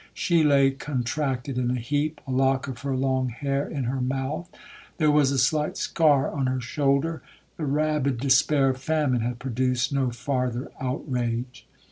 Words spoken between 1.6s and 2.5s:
a heap, a